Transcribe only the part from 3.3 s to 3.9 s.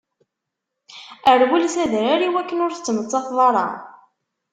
ara.